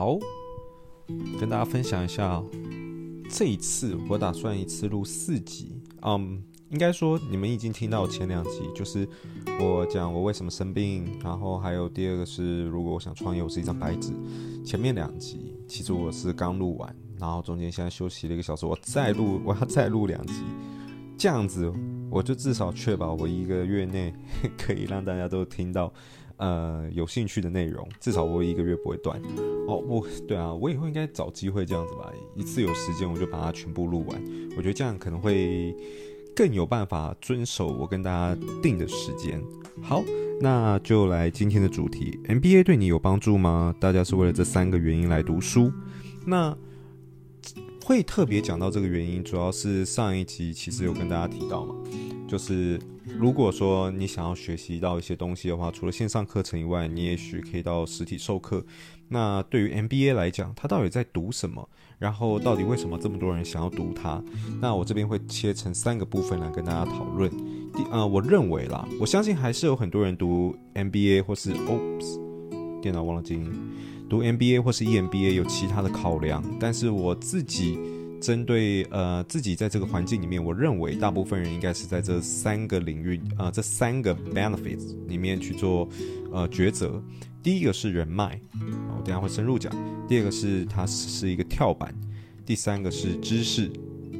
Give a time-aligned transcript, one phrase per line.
[0.00, 0.18] 好，
[1.38, 2.42] 跟大家分享一下，
[3.28, 5.78] 这一次我打算一次录四集。
[6.00, 9.06] 嗯，应该说你们已经听到前两集，就是
[9.60, 14.14] 我讲我为什么生病，然后还有第二个是如果我想创业，我是一张白纸。
[14.64, 20.42] 前面两集其实我是刚录完，然后中间现在休息了一个小时，我再录，我要再录两集，
[21.18, 21.70] 这样子
[22.10, 24.14] 我就至少确保我一个月内
[24.56, 25.92] 可以让大家都听到。
[26.40, 29.20] 呃，有兴趣的内容，至少我一个月不会断。
[29.68, 34.22] 哦，我对啊，我以后应该找机会这样子吧，一次有时间我就把它全部录完。
[34.56, 35.76] 我觉得这样可能会
[36.34, 39.38] 更有办法遵守我跟大家定的时间。
[39.82, 40.02] 好，
[40.40, 43.74] 那就来今天的主题：MBA 对你有帮助吗？
[43.78, 45.70] 大家是为了这三个原因来读书。
[46.24, 46.56] 那
[47.90, 51.74] 会特别讲到这个原因，主要是上一集其实有跟大家提到嘛。
[52.28, 52.78] 就是
[53.18, 58.64] 如果说你想要学习到一些东西的话，除了线上课程以外，你也许可以到实体授课。
[59.08, 61.68] 那对于 MBA 来讲，它到底在读什么？
[61.98, 64.22] 然后到底为什么这么多人想要读它？
[64.60, 67.28] 那我这边会切成三个部分来跟大家讨论。
[67.72, 73.52] 第，呃，我认为啦，我相信还是有很多人读 MBA 或是 Oops，电脑忘了静音，
[74.10, 77.78] 读 MBA 或是 EMBA 有其他的考量，但是我自己。
[78.20, 85.88] 针对呃自己在这个环境里面，我认为大部分人应该是在这三个领域、呃，这三个 benefits 里面去做
[86.30, 87.02] 呃抉择。
[87.42, 88.38] 第一个是人脉，
[88.94, 89.72] 我等下会深入讲；
[90.06, 91.88] 第二个是它是一个跳板；
[92.44, 93.72] 第三个是知识。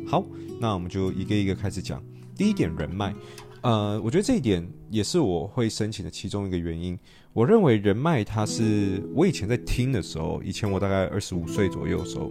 [0.06, 0.24] 好，
[0.58, 2.02] 那我们就一个一个开始讲。
[2.34, 3.14] 第一点，人脉，
[3.62, 6.98] 呃，我觉得这一点也是我会申请的其中一个原因。
[7.32, 12.30] 我认为人脉它是我以前在听的时候，以前我大概二十五岁左右的时候。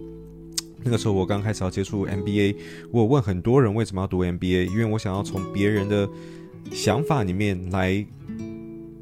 [0.82, 2.56] 那个时候我刚开始要接触 MBA，
[2.90, 6.08] 我问很多人为什么要读 MBA，因为我想要从别人的
[6.72, 8.04] 想法里面来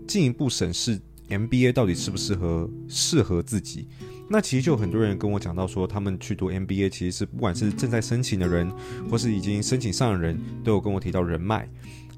[0.07, 3.87] 进一步审视 MBA 到底适不适合适合自己。
[4.29, 8.69] 那其实就很多人跟我讲到说，他们去读 MBA 其实是不管是正在申请的人，
[9.09, 11.69] 或是已经申请上的人，都有跟我提到人脉。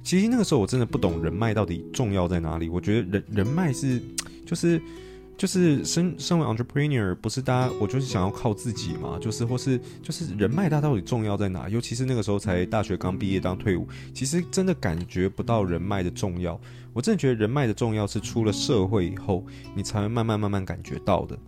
[0.03, 2.69] 其实那个时候我真的不懂人脉到底重要在哪里。
[2.69, 4.01] 我觉得人人脉是
[4.47, 4.81] 就是。
[5.41, 11.67] 就是身身为 entrepreneur，不是大家，我就是想要靠自己嘛，就是或是就是人脉，它到底重要在哪？
[11.67, 16.61] 尤其是那个时候才大学刚毕业，当退伍，其实真的感觉不到人脉的重要。
[16.93, 19.43] 我真的觉得人脉的重要是出了社会以后，
[19.75, 21.39] 你才会慢慢慢慢感觉到的。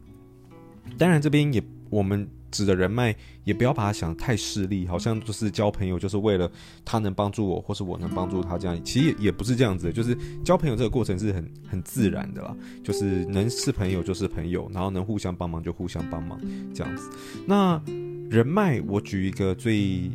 [0.96, 2.28] 当然，这边也我们。
[2.52, 6.46] 指的人脉也不要把它想太势利，好像就是交朋友就是为了
[6.84, 8.78] 他能帮助我，或是我能帮助他这样。
[8.84, 10.14] 其实也也不是这样子的，就是
[10.44, 12.54] 交朋友这个过程是很很自然的啦，
[12.84, 16.38] 就是能是朋友就是朋友，然后能互相帮忙就互相帮忙
[16.74, 17.10] 这样子。
[17.46, 17.82] 那
[18.28, 20.10] 人脉，我举一个最，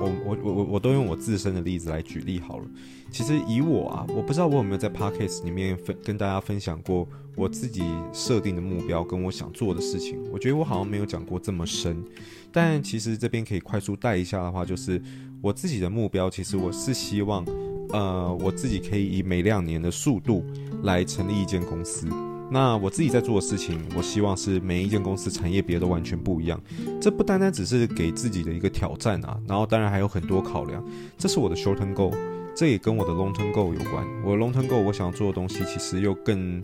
[0.00, 2.64] 我我我我我都用我自身的例子来举例好了。
[3.10, 7.82] 其实以我啊，我不知道我有没有在 Podcast 里面分跟大家分享过我自己
[8.12, 10.18] 设定的目标跟我想做的事情。
[10.32, 12.02] 我觉得我好像没有讲过这么深，
[12.50, 15.00] 但其实这边可以快速带一下的话，就是
[15.42, 17.44] 我自己的目标，其实我是希望，
[17.90, 20.42] 呃，我自己可以以每两年的速度
[20.82, 22.08] 来成立一间公司。
[22.52, 26.60] 那我自己在做的事情，我希望是每一间公司产业别都完全不一样。
[27.00, 30.84] 这不单单只是给自己的一个挑战啊，然后当然还有很多考量。
[31.16, 32.14] 这是我的 short term goal。
[32.54, 34.06] 这也跟我的 long term goal 有关。
[34.22, 36.62] 我的 long term goal，我想要做的东西其实又更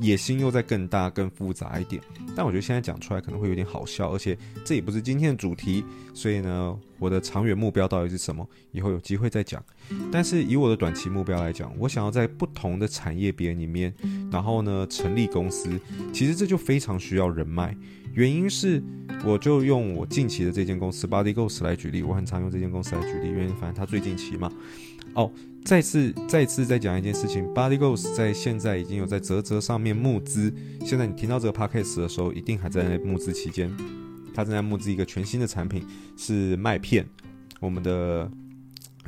[0.00, 2.02] 野心又再更大、更复杂一点。
[2.34, 5.84] 但我觉得现在讲出来可能会有点好笑，而且这也不是今天的主题。
[6.12, 8.46] 所以呢，我的长远目标到底是什么？
[8.72, 9.62] 以后有机会再讲。
[10.10, 13.94] 但是以我的短期目标来讲，我想要在不同的产业别里面，
[14.30, 15.70] 然后呢，成立公司。
[16.12, 17.76] 其实这就非常需要人脉。
[18.12, 18.82] 原因是，
[19.24, 22.02] 我就用我近期的这间公司 Body Ghost 来举例。
[22.02, 24.50] 我很常用这间公司来举例，因为反正它最近期嘛。
[25.14, 25.30] 哦，
[25.64, 30.52] 再次再次再讲一件事情，Bodygoes 在现在已经有在泽泽上面募资。
[30.84, 33.70] 现在你听到这个 podcast 的时候，一定还在募资期间。
[34.34, 35.84] 他正在募资一个全新的产品，
[36.16, 37.06] 是麦片，
[37.60, 38.30] 我们的。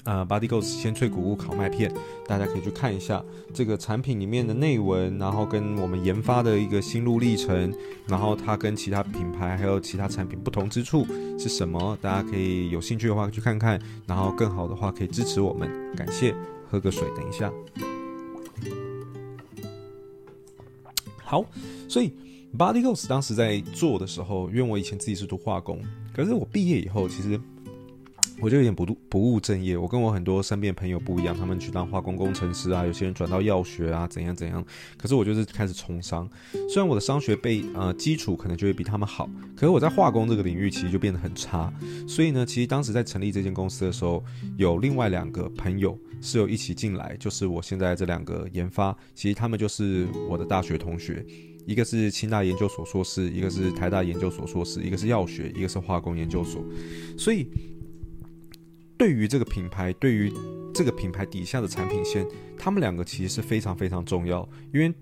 [0.04, 1.92] 呃，Bodygoes 鲜脆谷物烤麦片，
[2.26, 3.22] 大家可以去看一下
[3.54, 7.72] 这个产品里面的内文，然后跟我们研发的一个心路历程，
[8.08, 11.06] 然后它跟其他品牌还有其他产品不同之处
[11.38, 11.96] 是什么？
[12.00, 16.34] 大家可以有兴趣的话去看看，然后更好的话可以支持我们，感谢。
[16.68, 17.52] 喝个水，等一下。
[21.22, 21.44] 好，
[21.86, 22.12] 所以
[22.58, 25.80] Bodygoes 当时在做的时候，因为我以前自己是读化工，
[26.12, 27.38] 可是我毕业以后其实。
[28.42, 29.76] 我就有点不不务正业。
[29.76, 34.64] 我跟我很多身边朋友不一样，他们去当化工工程师啊，有些人转到药学啊，怎样怎样。
[34.98, 36.28] 可是我就是开始从商，
[36.68, 41.72] 虽然我的商学背呃基础可能就会比他们好，可是我在化工这个领域其实就变得很差。
[42.08, 44.24] 所以呢，其实当时在成立这间公司的时候，
[44.56, 51.24] 有另外两个朋友是有一起进来，就是我现在这两个研发，其实他们就是我的大学同学。
[51.64, 56.60] 一个是清大研究所硕士，一个是台大研究所硕士，一个是药学，一个是化工研究所。
[57.16, 57.46] 所以，
[59.02, 60.32] 对于这个品牌，对于
[60.72, 62.24] 这个品牌底下的产品线，
[62.56, 64.48] 他们两个其实是非常非常重要。
[64.72, 64.94] 因为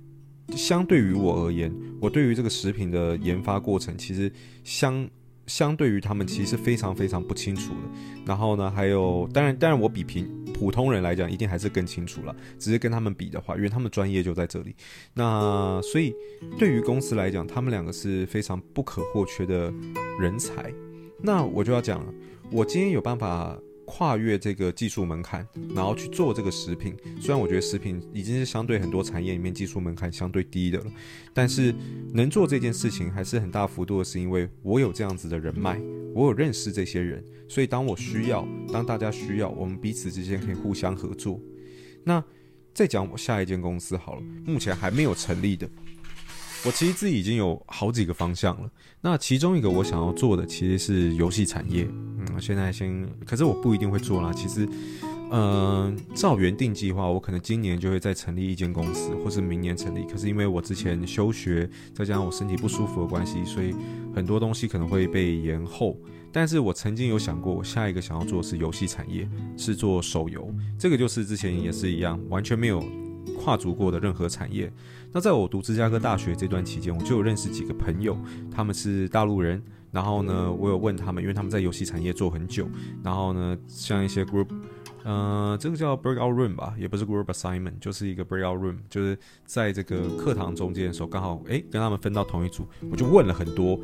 [0.56, 1.70] 相对于我而言，
[2.00, 4.32] 我对于这个食品的研发过程，其实
[4.64, 5.06] 相。
[5.46, 7.80] 相对于他们，其实是非常非常不清楚的。
[8.24, 10.24] 然后呢，还有，当然，当然，我比平
[10.54, 12.32] 普通人来讲，一定还是更清楚了。
[12.56, 14.76] 只是跟他们比的话，因为他们专业就在这里。
[15.12, 16.14] 那所以，
[16.56, 19.74] 对于公司来讲，他们两个是非常不可或缺的
[20.20, 20.72] 人才。
[21.20, 22.14] 那我就要讲了，
[22.52, 23.58] 我今天有办法。
[23.90, 25.44] 跨越这个技术门槛，
[25.74, 26.96] 然后去做这个食品。
[27.20, 30.86] 虽然我觉得食品已经是相对很多产业里面技术门槛相对低的了，
[31.34, 31.74] 但是
[32.14, 35.80] 能做这件事情还是很大幅度的，是因为我有这样子的人脉，
[36.14, 41.40] 我有认识这些人，所以当我需要，当大家需要，我们彼此之间可以互相合作。
[42.04, 42.22] 那
[42.72, 45.68] 再讲我下一间公司好了，目前还没有成立的。
[46.62, 48.70] 我其实自己已经有好几个方向了，
[49.00, 51.88] 那其中一个我想要做的其实是游戏产业。
[51.90, 54.30] 嗯，现在先，可是我不一定会做啦。
[54.34, 54.68] 其实，
[55.30, 60.04] 嗯、照原定计划，我可能今年就会再成立一间公司，或是明年成立。
[60.04, 63.74] 可是因为我之前休学，再加上我身体不舒服的关系，所以
[64.14, 65.96] 很多东西可能会被延后。
[66.30, 69.26] 但是我曾经有想过，我下一个想要做的是游戏产业，
[69.56, 70.52] 是做手游。
[70.78, 72.84] 这个就是之前也是一样，完全没有
[73.42, 74.70] 跨足过的任何产业。
[75.12, 78.16] 那在我读芝加哥大学这段期间，我就有认识几个朋友，
[78.50, 79.62] 他们是大陆人。
[79.90, 82.68] 然后呢，我有问他们，因为他们在游戏产业做很久。
[83.02, 84.46] 然后呢，像一些 group，
[85.02, 93.80] 呃，这个叫 breakout room 吧，也不是 group assignment，就是一个 breakout room，就是在这个课堂中间的时候，刚好诶跟他们分到同一组，我就问了很多。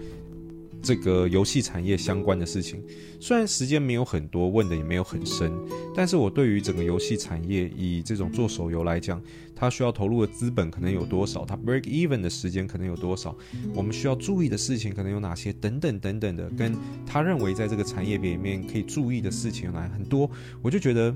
[0.87, 2.81] 这个游戏产业相关的事情，
[3.19, 5.50] 虽然时间没有很多，问的也没有很深，
[5.97, 9.21] 但是我对于整个游戏产业，以这种做手游来讲，
[9.53, 13.37] 它需要投入的资本可能有多少，它 break even 的时间可能有多少，
[13.75, 16.73] 我们需要注意的事情可能有哪些，等等等等的，跟
[17.05, 20.31] 他认为在这个产业里面可以注意的事情来很多，
[20.62, 21.12] 我就觉得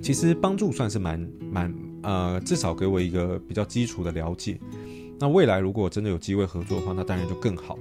[0.00, 4.58] 其实帮助算是蛮蛮呃，至少给我一个比较基础的了解。
[5.20, 7.78] 那未来如果真的有机会合作的话，那当然就更好。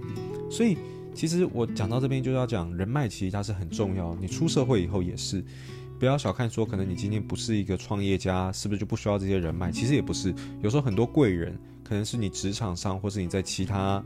[0.51, 0.77] 所以，
[1.15, 4.13] 其实我讲到这边就要讲人脉，其实它是很重要。
[4.19, 5.41] 你出社会以后也是，
[5.97, 9.71] 不要小看说，可能你今天不是一个创业家，是不是就不需要这些人脉？
[9.71, 14.03] 其实也不是，有时候很多贵人，可能是你职场上或是你在其他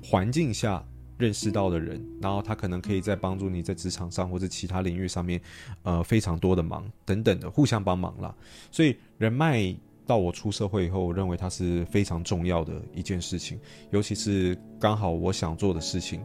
[0.00, 0.80] 环境下
[1.18, 5.40] 认识到的人，然后他可能可以在帮助你在职场上或者其他领域上面，
[5.82, 8.32] 呃，非常多的忙等等的，互相帮忙啦。
[8.70, 9.74] 所以人脉。
[10.06, 13.58] 到我出社会以后，我认为它是非常重要的一件事情，
[13.90, 16.22] 尤其是刚好我想做的事情，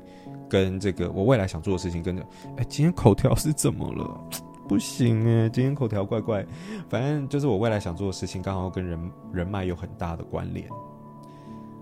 [0.50, 2.24] 跟这个我未来想做的事情跟着，
[2.58, 4.30] 哎，今天口条是怎么了？
[4.68, 6.46] 不行哎，今天口条怪怪，
[6.90, 10.68] 反正就是我未来想做的事情刚好跟人人脉有很大的关联。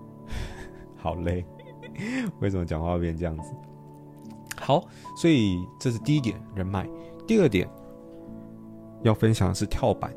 [0.96, 1.44] 好嘞，
[2.40, 3.52] 为什么讲话变这样子？
[4.56, 4.84] 好，
[5.16, 6.88] 所以这是第一点人脉，
[7.26, 7.68] 第二点
[9.02, 10.10] 要分享的是跳板。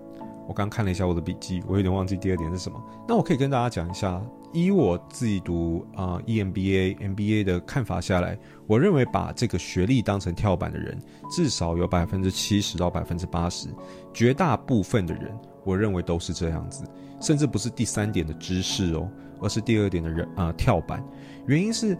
[0.48, 2.82] 我刚看了一下我的笔记，我有点忘记第二点是什么。
[3.08, 4.22] 那我可以跟大家讲一下，
[4.52, 11.00] 以我自己读啊、EMBA、MBA 的看法下来，我认为把这个学历当成跳板的人，
[11.30, 13.70] 至少有百分之七十到百分之八十，
[14.14, 15.32] 绝大部分的人，
[15.64, 16.84] 我认为都是这样子，
[17.20, 19.10] 甚至不是第三点的知识哦，
[19.42, 21.04] 而是第二点的人啊、跳板。
[21.48, 21.98] 原因是。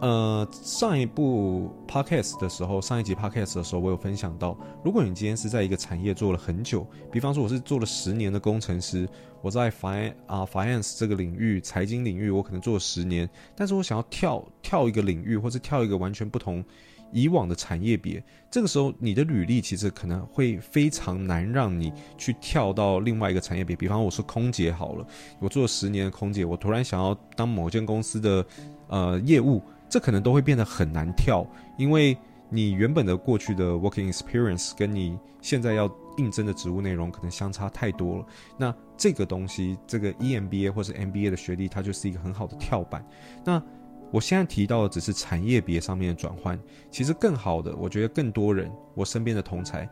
[0.00, 9.08] 呃，上一部 podcast 的时候，上一集 podcast 的时候，我有分享到，如果你今天是在一个产业做了很久，比方说我是做了十年的工程师，
[9.40, 16.62] 我在 fin 啊 finance 这个领域，财经领域，我可能做了十年，但是我想要跳跳一个领域，或是跳一个完全不同
[17.10, 23.74] 以往的产业别，这个时候你的履历其实可能会非常难让你去跳到另外一个产业别。
[23.74, 25.06] 比方我是空姐好了，
[25.38, 28.44] 我做了十年的空姐，我突然想要当某间公司的
[28.88, 29.62] 呃业务。
[29.94, 31.46] 这可能都会变得很难跳，
[31.78, 38.26] 因为你原本的过去的 working experience 跟你现在要应征的职务内容可能相差太多了。
[38.56, 43.06] 那这个东西，这个 EMBA 或是 MBA 的学历，它就是一个很好的跳板。
[43.44, 43.62] 那
[44.10, 46.58] 我现在提到的只是产业别上面的转换，
[46.90, 49.88] 其实更好的，我觉得更多人，我身边的同才，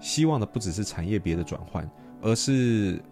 [0.00, 1.90] 希望的不只是产业别的转换，
[2.22, 3.02] 而是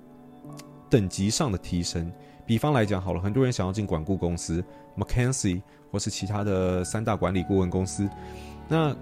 [0.88, 2.12] 等级上的提升。
[2.46, 4.64] 比方来讲，好了，很多人想要进管顾公司
[4.96, 5.60] ，McKinsey。
[5.90, 8.08] 或是其他的三大管理顾问公司，
[8.68, 8.94] 那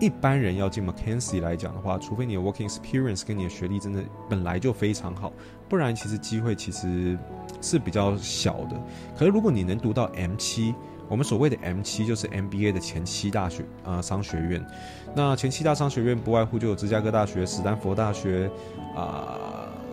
[0.00, 5.32] 一般人要进 McKinsey 来讲的话，除非你的 working experience 跟你的学历真的本来就非常好，
[5.68, 7.16] 不然其实机会其实
[7.60, 8.76] 是比较小的。
[9.16, 10.74] 可是如果你能读到 M 七，
[11.08, 14.66] 我们所谓的 M 七就是 MBA 的前七大学呃商学院，
[15.14, 18.50] 那前七大商学院不外乎就有芝加哥大学、史丹佛大学
[18.96, 19.38] 啊、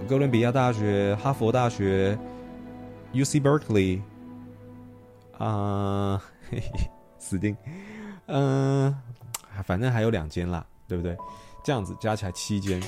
[0.08, 2.18] 哥伦比亚大学、哈佛大学、
[3.14, 4.02] UC Berkeley
[5.44, 7.56] 啊， 嘿嘿，死定，
[8.28, 9.64] 嗯、呃。
[9.66, 11.16] 反正还有两间啦，对不对？
[11.64, 12.82] 这样子加起来七间。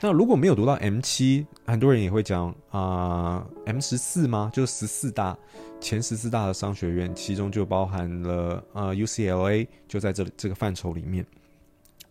[0.00, 4.50] 那如果没有读到 M 七，很多人也会讲啊、M 十四吗？
[4.52, 5.36] 就是十四大
[5.80, 11.24] 前十四大的商学院，其中就包含了呃 UCLA，就在这这个范畴里面。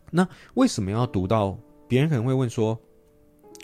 [0.10, 1.58] 那为什么要读到？
[1.88, 2.78] 别人可能会问说，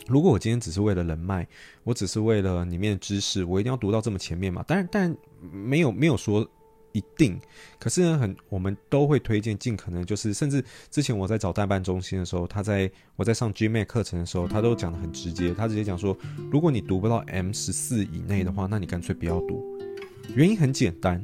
[0.06, 1.46] 如果我今天只是为了人脉，
[1.82, 4.64] 我只是为了里面的知识，我一定要读到这么前面吗？
[4.66, 5.16] 当然，但
[5.50, 6.48] 没有没有说。
[6.96, 7.36] 一定，
[7.76, 16.16] 可是呢，很我们都会推荐尽可能就是，甚至之前我在找代办中心的时候，他在我在上 GMAT 课程的时候，他都讲的很直接，他直接讲说，
[16.52, 19.60] 如果你读不到 M 十四以内的话，那你干脆不要读。
[20.36, 21.20] 原因很简单，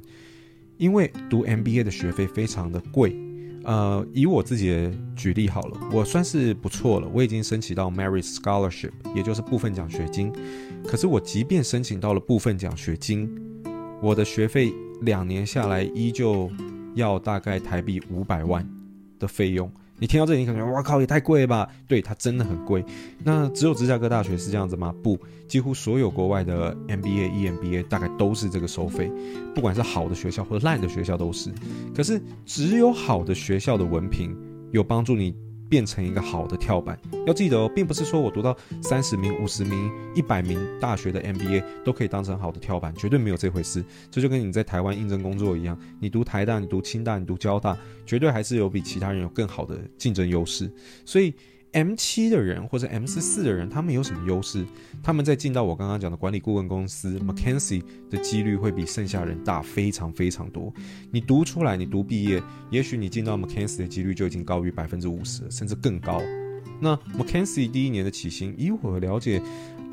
[0.76, 3.16] 因为读 MBA 的学费非常的贵。
[3.64, 10.32] 呃，以我自己的举例好了，我算是不错了，我已经申请到 Merit Scholarship，也就是部分奖学金。
[10.86, 13.28] 可是我即便申请到了部分奖学金，
[14.02, 14.72] 我的学费。
[15.02, 16.50] 两年下来，依旧
[16.94, 18.68] 要大概台币五百万
[19.18, 19.72] 的费用。
[20.00, 21.68] 你听到这里，你可能哇靠，也太贵了吧？
[21.86, 22.82] 对，它真的很贵。
[23.22, 24.94] 那只有芝加哥大学是这样子吗？
[25.02, 29.12] 不，几乎所有国外的 MBA、EMBA 大概都是这个收费，
[29.54, 31.52] 不管是好的学校或者烂的学校都是。
[31.94, 34.34] 可是，只有好的学校的文凭
[34.72, 35.34] 有帮助你。
[35.70, 43.82] 变成一个好的跳板，要记得哦，并不是说我读到三十名、五十名、一百名大学的 MBA 都可以当成好的跳板，绝对没有这回事。
[44.10, 50.70] 这就跟你在台湾应征工作一样，你读台大、你读清大、你读交大，绝对还是有比其他人有更好的竞争优势。
[51.06, 51.32] 所以。
[51.72, 54.64] M 七的人或者 M 四四的人，他们有什么优势？
[55.02, 60.72] 他们在进到我刚刚讲的管理顾问公司 McKinsey 的几率会比剩下人大非常非常多。
[61.12, 66.20] 你读出来，你读毕业，也许你进到 McKinsey 的几率就已经高于百分之五十，甚至更高。
[66.80, 69.40] 那 McKinsey 第一年的起薪，以我了解，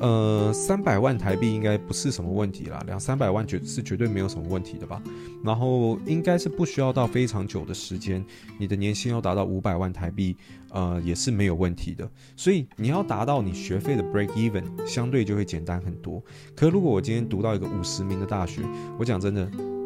[0.00, 5.02] 呃，三百万台币应该不是什么问题啦，两三百万绝是绝对没有什么问题的吧。
[5.42, 8.24] 然后应该是不需要到非常久的时间，
[8.58, 10.36] 你的年薪要达到五百万台币，
[10.70, 12.08] 呃，也是没有问题的。
[12.36, 16.22] 所以你要达到你学费的 break even，相对就会简单很多。
[16.54, 18.62] 可如果我今天读到一个五十名的大学，
[18.98, 19.77] 我讲真的。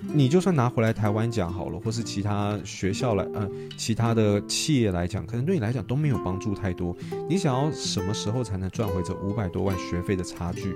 [0.00, 6.96] 你就算拿回来台湾讲好了，或是其他学校来，呃，其他的企业来讲，可能对你来讲都没有帮助太多。
[7.28, 10.74] 你想要什么时候才能赚回这五百多万学费的差距？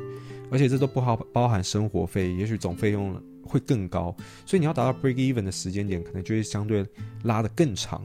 [0.51, 4.15] 而且这都不好包含生活费，也许总费用会更高。
[4.45, 6.85] 所以你要达到 break even 的时间点，可能就会相对
[7.23, 8.03] 拉得更长。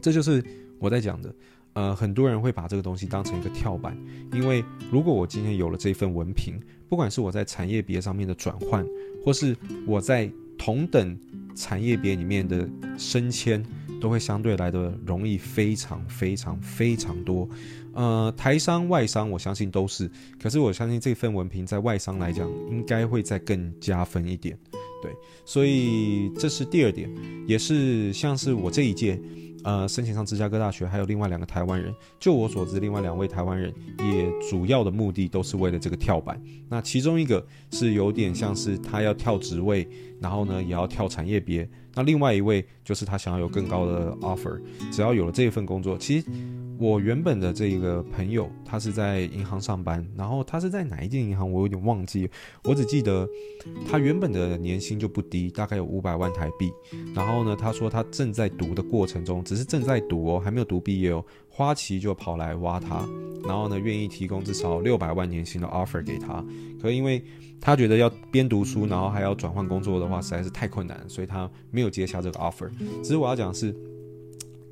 [0.00, 0.44] 这就是
[0.78, 1.34] 我在讲的。
[1.74, 3.96] 呃，很多人会把这个东西当成一个跳板，
[4.32, 8.86] 因为如果我今天有了这份文凭，不管是我在产业别上面的转换，
[9.24, 11.18] 或是我在同等
[11.56, 13.64] 产业别里面的升迁，
[14.00, 17.48] 都会相对来的容易非常非常非常多。
[17.94, 20.10] 呃，台商、外商，我相信都是。
[20.40, 24.58] 可是我相信这份文凭在外商来讲，应该会再更加分一点。
[25.02, 25.10] 对，
[25.44, 27.10] 所以这是第二点，
[27.46, 29.18] 也是像是我这一届。
[29.64, 36.40] 呃，申请上芝加哥大学还有另外两个台湾人，就我所知，另外两位台湾人也主要的目的都是为了这个跳板。
[36.68, 39.86] 那其中一个是有点像是他要跳职位，
[40.20, 41.68] 然后呢也要跳产业别。
[41.94, 46.26] 那另外一位就是他想要有更高的 offer，只要有了这一份工作，其实
[46.78, 52.28] 我原本的这个朋友他是在银行上班，然后他是在哪一间银行我有点忘记，
[52.64, 53.28] 我只记得
[53.88, 56.72] 他原本的年薪就不低，大概有五百万台币。
[57.14, 59.42] 然后呢，他说他正在读的过程中。
[59.44, 61.24] 只是正在读哦，还没有读毕业哦。
[61.48, 63.06] 花旗就跑来挖他，
[63.44, 66.42] 然后呢，愿意提供至少六百万年薪的 offer 给他。
[66.80, 67.22] 可因为
[67.60, 72.70] 他觉得要边读书，然后还要转换工作的话，实在是太困难，所以他没有接下这个 offer。
[73.02, 73.74] 只是我要讲的是，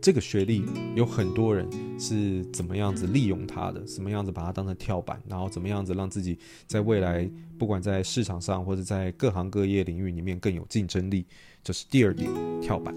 [0.00, 0.64] 这个学历
[0.94, 7.28] 有很多人是怎么样子利用它的，什么样子把它当成跳板，然后怎么样子让自己在未来
[7.58, 11.26] 不管在市场上或者在各行各业领域里面更有竞争力，
[11.62, 12.30] 这是第二点
[12.62, 12.94] 跳板。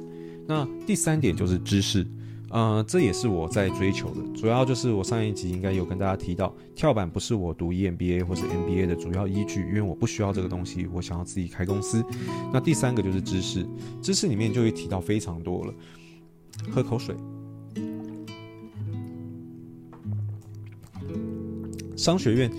[0.48, 2.08] 那第三点就是知识，
[2.50, 4.22] 呃，这也是我在追求的。
[4.34, 12.04] 主要就是我上一集应该有跟大家提到，跳板不是我读 EMBA 或是 MBA 的主要依据，因为我不需要这个东西，我想要自己开公司。
[12.54, 13.66] 那第三个就是知识，
[14.02, 15.74] 知识里面就会提到非常多了。
[16.72, 17.16] 喝口水。
[21.96, 22.52] 商学院，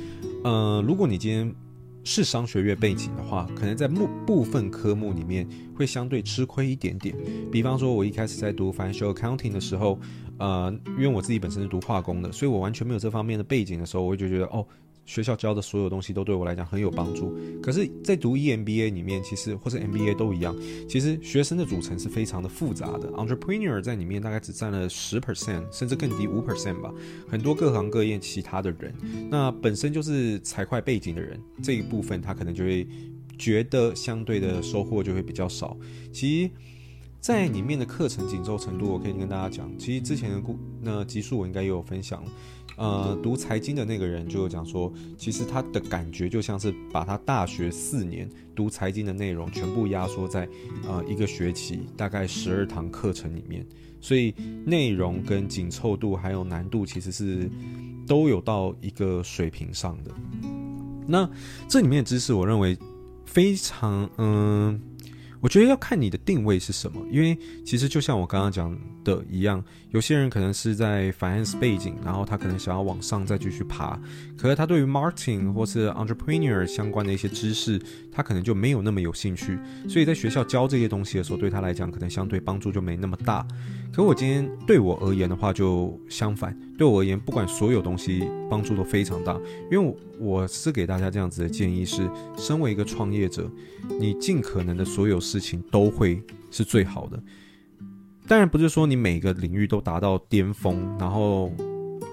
[0.45, 1.55] 呃，如果你今天
[2.03, 5.47] 是商学院背景的话，可能在目部分科目里面
[5.77, 7.15] 会相对吃亏一点点。
[7.51, 9.99] 比方说，我一开始在读 financial accounting 的时候，
[10.39, 14.67] 呃，因为我自己本身是读化工的，所以我完全没有这方面的背景的时候，我就觉得哦。
[15.05, 20.57] 学校教的所有东西都对我来讲很有帮助，可是，在读 EMBA 里面，其实或者 MBA 都一样，
[20.89, 23.11] 其实学生的组成是非常的复杂的。
[23.13, 26.93] Entrepreneur 在里面大概只占了十 percent，甚至更低五 percent 吧。
[27.29, 28.95] 很多各行各业其他的人，
[29.31, 32.87] 那本身就是财会背景的人，这一部分他可能就会
[33.39, 35.77] 觉得相对的收获就会比较少。
[36.13, 36.51] 其实，
[37.21, 42.25] 在里面的课程紧凑程度，我可以跟大家讲，其实之前的故那集数我应该也有分享。
[42.77, 50.49] 呃，读财经的那个人就有讲说，其实他的感觉就像是把他大学四年读财经的内容全部压缩在
[50.87, 53.65] 呃一个学期大概十二堂课程里面，
[54.01, 57.49] 所以内容跟紧凑度还有难度其实是
[58.07, 60.11] 都有到一个水平上的。
[61.07, 61.29] 那
[61.69, 62.77] 这里面的知识，我认为
[63.25, 64.81] 非常嗯。
[65.41, 69.63] 我觉得要看你的定位是什么，因为其实就像我刚刚讲的一样，
[69.95, 73.97] 有些人可能是在 finance 背景，然后他可能想要往上再继续爬，
[74.37, 79.57] 可是他对于 marketing 或是 entrepreneur 相关的一些知识，他可能就没有那么有兴趣，
[79.89, 83.47] 所以在学校教这些东西的时候，对他来讲可能相对帮助就没那么大。
[83.93, 86.59] 可我今天对我而言的话，就相反。
[86.77, 89.41] 对我而言，不管所有东西帮助都非常大。
[89.71, 93.49] 因为我是给大家这样子的建议是：身为一个创业者，
[94.01, 96.21] 你尽可能的所有事情都会
[96.51, 97.23] 是最好的。
[98.27, 101.53] 当然不是说你每个领域都达到巅峰，然后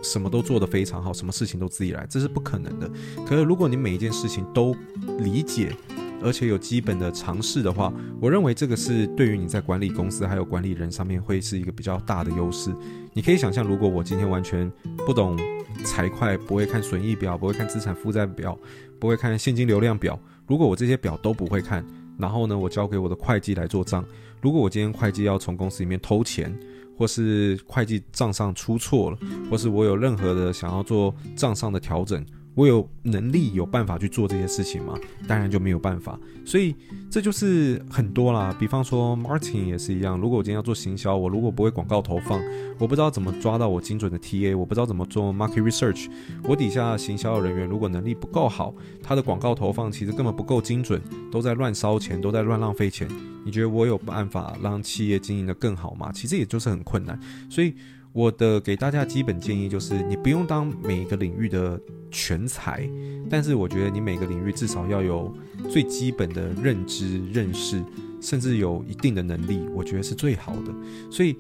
[0.04, 2.90] 什么都做得非常好，什么事情都自己来，这是不可能的。
[3.26, 4.76] 可是如果你每一件事情都
[5.20, 5.76] 理解，
[6.24, 12.76] 而且有基本的常识的话，我认为这个是对于你在管理公司还有管理人上面会是一个比较大的优势。
[13.14, 14.72] 你可以想象，如果我今天完全
[15.06, 15.36] 不懂
[15.84, 18.58] 财会，不会看损益表，不会看资产负债表，
[19.00, 21.84] 不会看现金流量表，如果我这些表都不会看，
[22.20, 24.06] 然后呢，我交给我的会计来做账，
[24.42, 26.52] 如果我今天会计要从公司里面偷钱，
[26.98, 29.18] 或是会计账上出错了，
[29.50, 32.26] 或是我有任何的想要做账上的调整。
[32.54, 34.94] 我有能力有办法去做这些事情吗？
[35.28, 36.76] 当然就没有办法，所以
[37.10, 38.54] 这就是很多啦。
[38.60, 40.20] 比方说，Martin 也是一样。
[40.20, 42.42] 如果我今天要做行销，我如果不会广告投放，
[42.78, 46.10] 我不知道怎么抓到我精准的 TA，我不知道怎么做 market research，
[46.44, 53.08] 我底下行销的人员如果能力不够好，他的广告投放其实根本不够精准，都在乱烧钱，都在乱浪费钱。
[53.46, 56.12] 你觉得我有办法让企业经营得更好吗？
[56.12, 57.18] 其实也就是很困难，
[57.50, 57.74] 所以。
[58.14, 62.90] 我的给大家基本建议就是，你不用当每一个领域的全才，
[63.30, 65.34] 但是我觉得你每个领域至少要有
[65.70, 67.82] 最基本的认知、认识，
[68.22, 70.74] 甚至有一定的能力，我觉得是最好的。
[71.10, 71.36] 所以，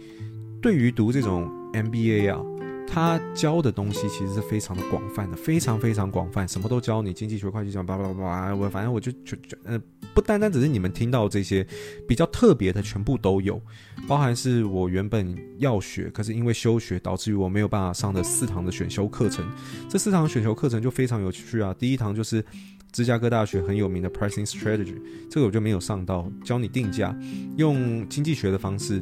[0.61, 2.41] 对于读这种 MBA 啊。
[2.87, 9.79] 他教的东西其实是非常的广泛的，非常非常广泛，什么都教你，经济学、会计讲，叭叭叭，我反正我就就就呃，
[10.13, 11.65] 不单单只是你们听到这些
[12.05, 13.61] 比较特别的，全部都有，
[14.07, 19.45] 包含是我原本要学，可是因为休学导致于我没有办法上的四堂的选修课程。
[19.89, 22.43] 这四堂选修课程就非常有趣啊，第一堂就是
[22.91, 24.95] 芝加哥大学很有名的 Pricing Strategy，
[25.29, 27.17] 这个我就没有上到，教你定价，
[27.55, 29.01] 用经济学的方式。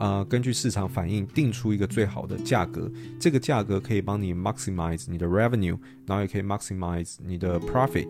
[0.00, 8.08] 啊、呃，根据市场反应定出一个最好的价格，这个价格可以帮你 maximize 你的 revenue，然后也可以 maximize 你的 profit。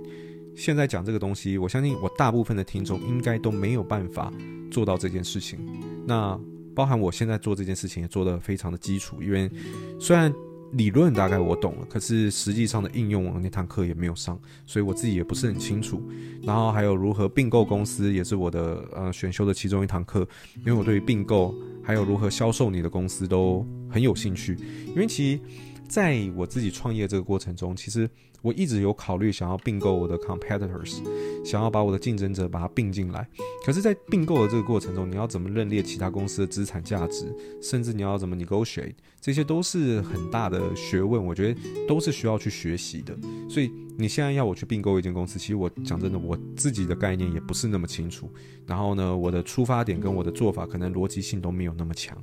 [0.56, 4.32] 现在讲这个东西，我相信我大部分的听众应该都没有办法
[4.70, 5.58] 做到这件事情。
[6.06, 6.38] 那
[6.74, 9.50] 包含我现在做这件事情也做得非常的基础，因为
[9.98, 10.32] 虽然。
[10.72, 16.02] 理论大概我懂了，可是实际上的应用那堂课也没有上，所以我自己也不是很清楚。
[16.42, 20.26] 然后还有如何并购公司，也是我的呃选修的其中一堂课，
[20.58, 24.56] 因为我对于并购还有如何销售你的公司都很有兴趣。
[24.88, 25.40] 因为其实
[25.88, 28.08] 在我自己创业这个过程中，其实。
[28.42, 31.00] 我一直有考虑想要并购我的 competitors，
[31.44, 33.28] 想要把我的竞争者把它并进来。
[33.64, 41.24] 可是，在并购的这个过程中，你要怎么认列其他公司的资产价值，甚至你要怎么 negotiate，这些都是很大的学问。
[41.24, 43.16] 我觉得都是需要去学习的。
[43.48, 48.30] 所以，你现在要我去并购一间公司，其实我讲真的，我自己的概念也不是那么清楚。
[48.66, 52.16] 然后呢，我的出发点跟我的做法可能逻辑性都没有那么强。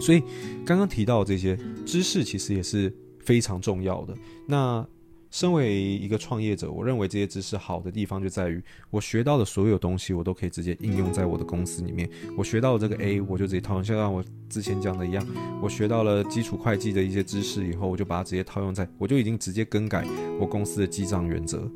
[0.00, 0.20] 所以，
[0.66, 1.56] 刚刚提到的这些
[1.86, 4.14] 知识，其实也是非常重要的。
[4.46, 4.84] 那
[5.32, 12.08] 身为一个创业者，我认为这些知识好的地方就在于，我学到的所有东西，我都可以直接应用在我的公司里面。
[12.36, 15.26] 我学到了这个 A，我就直接套用，像像我之前讲的一样，
[15.62, 20.04] 我学到了基础会计的一些知识以后，我就把它直接套用在，我就已经直接更改
[20.38, 21.66] 我公司的记账原则。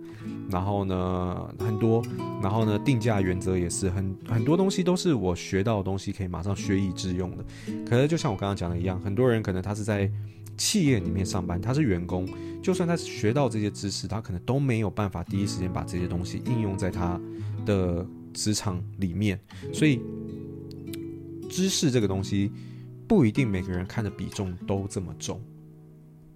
[0.51, 2.03] 然后呢，很多，
[2.43, 7.45] 然后呢，定价原则也是很很多东西都是我学到的东西，可以马上学以致用的。
[7.89, 10.11] 可是就像我刚刚讲的一样，很多人可能他是在。
[10.57, 12.29] 企业里面上班，他是员工，
[12.63, 17.21] 就算他学到这些知识，他可能都没有办法第一时间把这些东西应用在他
[17.65, 19.41] 的职场里面。
[19.73, 20.01] 所以，
[21.49, 22.51] 知识这个东西
[23.07, 25.41] 不一定每个人看的比重都这么重。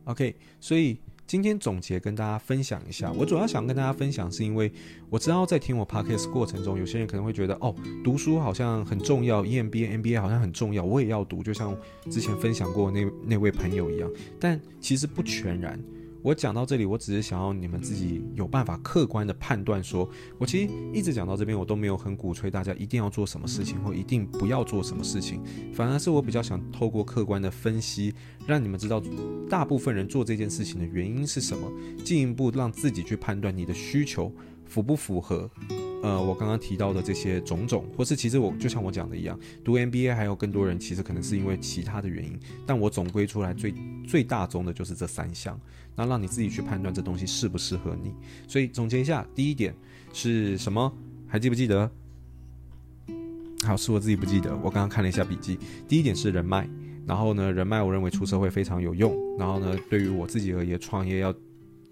[0.05, 0.99] OK，所以。
[1.31, 4.69] 今天总结跟大家分享一下，我主要想跟大家分享，是因为
[5.09, 11.73] 我知道在听我 podcast 过程中，有些人可能会觉得，哦，读书好像很重要，EMBA、MBA 好像很重要，我也要读，就像
[12.11, 15.81] 之前分享过那那位朋友一样，但其实不全然。
[16.23, 19.83] 我讲到这里，我只是想要你们自己有办法客观的判断。
[19.83, 25.43] 说，我其实一直讲到这边，我都没有很鼓吹大家一定要做什么事情，或一定不要做什么事情。
[25.73, 28.15] 反而是我比较想透过客观的分析，
[28.47, 29.03] 让你们知道
[29.49, 31.71] 大部分人做这件事情的原因是什么，
[32.05, 34.31] 进一步让自己去判断你的需求
[34.67, 35.51] 符不符合。
[36.03, 43.75] 呃，我刚刚提到的这些种种，或是其实我就像我讲的一样，读 MBA 还有更多人其实可能是因为其他的原因，但我总归出来最
[44.07, 45.61] 最大宗的就是这三项，
[45.95, 48.15] 那让你自己去判断这东西适不适合你。
[48.49, 49.75] 所以总结一下，第一点
[50.13, 50.91] 是什么？
[51.29, 51.91] 还记不记得？
[53.67, 55.59] 好，是我自己不记得，我刚刚看了一下笔记。
[55.87, 56.67] 第一点是人脉，
[57.07, 61.35] 然后呢，人脉我认为出社会非常有用，然后呢，对于我自己而言，创业要。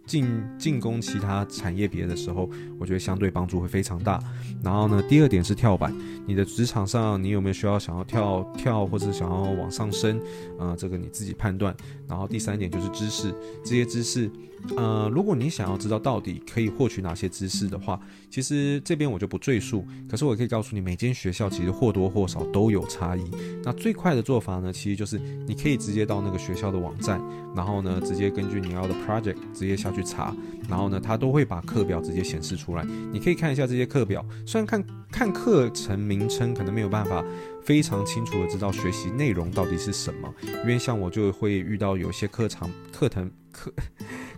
[0.09, 0.27] 进
[0.59, 4.19] 进攻其他产业别的时候，我觉得相对帮助会非常大。
[4.65, 5.95] 然后呢，第二点是跳板，
[6.27, 10.21] 你的职场上你有没有需要想要跳跳或者想要往上升？
[10.59, 11.77] 呃，这个你自己判断。
[12.09, 14.31] 然后第三点就是知识，这些知识。
[14.77, 17.99] 呃，如果你想要知道到底可以获取哪些知识的话，
[18.31, 19.85] 其实这边我就不赘述。
[20.09, 23.23] 可是我可以告诉你，每间学校其实或多或少都有差异。
[23.63, 27.21] 那最快的做法呢，其实就是你可以直接到那个学校的网站，
[27.55, 30.35] 然后呢，直接根据你要的 project 直接下去查，
[30.69, 32.85] 然后呢，它都会把课表直接显示出来。
[33.13, 37.25] 你可以看一下这些课表，虽然看看课程名称可能没有办法
[37.69, 43.71] 非常清楚的知道学习内容到底是什么，因为像我就会遇到有些课程课程课。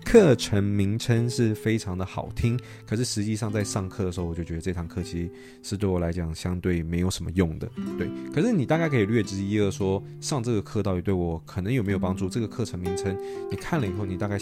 [0.05, 5.31] 课程名称是非常的好听，可是实际上在上课的时候，我就觉得这堂课其实
[5.63, 7.71] 是对我来讲相对没有什么用的。
[7.97, 12.29] 对，可是你大概可以略知一二，说上这个课到底对我可能有没有帮助？
[12.29, 13.17] 这个课程名称
[13.49, 14.37] 你看了以后，你大概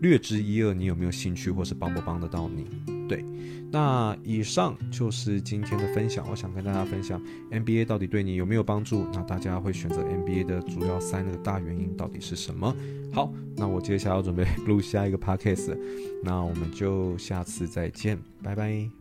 [0.00, 2.66] 略知一二，你有没有兴趣，或是帮不帮得到你？
[3.08, 3.24] 对，
[3.72, 6.24] 那以上就是今天的分享。
[6.30, 9.06] 我想跟大家分享，NBA 到底对你有没有帮助？
[9.12, 12.74] 那大家会选择 NBA 的主要三个大原因到底是什么？
[13.12, 15.76] 好，那我接下来要准备录下一个 podcast，
[16.22, 18.99] 那我们就下次再见，拜拜。